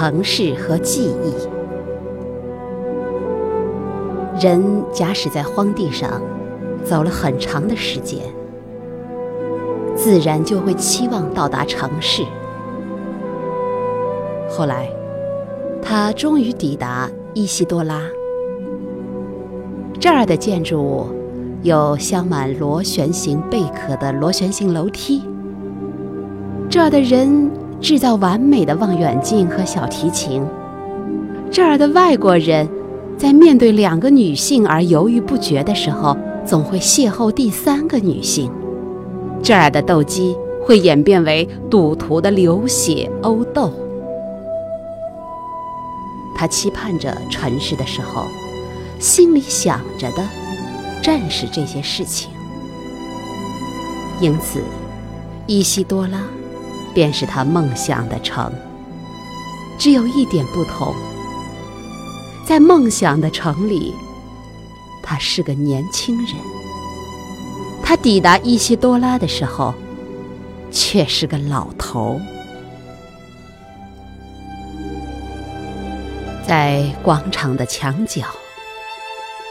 [0.00, 1.34] 城市和记忆。
[4.42, 6.22] 人假使在荒地上
[6.82, 8.18] 走了很长的时间，
[9.94, 12.24] 自然就会期望到达城市。
[14.48, 14.88] 后来，
[15.82, 18.00] 他终于抵达伊西多拉。
[20.00, 21.08] 这儿的建筑物
[21.60, 25.22] 有镶满螺旋形贝壳的螺旋形楼梯。
[26.70, 30.42] 这儿的人制造完美的望远镜和小提琴。
[31.50, 32.68] 这儿的外国人
[33.16, 38.50] 在面对两个女性而犹豫不决的时候，总会邂逅第三个女性。
[39.42, 43.72] 这儿的斗鸡会演变为赌徒的流血殴斗。
[46.36, 48.24] 他期盼着尘世的时候，
[48.98, 50.22] 心里想着的
[51.02, 52.30] 正是这些事情。
[54.20, 54.60] 因此，
[55.46, 56.20] 伊西多拉。
[56.94, 58.52] 便是他梦想的城，
[59.78, 60.94] 只有一点不同，
[62.46, 63.94] 在梦想的城里，
[65.02, 66.36] 他是个年轻人；
[67.82, 69.72] 他抵达伊西多拉的时候，
[70.70, 72.20] 却是个老头。
[76.46, 78.24] 在广场的墙角，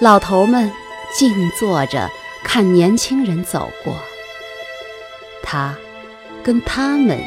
[0.02, 0.70] 老头们
[1.18, 2.10] 静坐着
[2.44, 3.96] 看年轻人走过，
[5.42, 5.74] 他。
[6.44, 7.18] 跟他们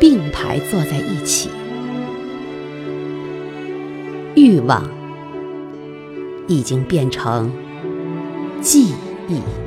[0.00, 1.50] 并排坐在一起，
[4.34, 4.88] 欲望
[6.46, 7.50] 已经变成
[8.60, 8.92] 记
[9.28, 9.65] 忆。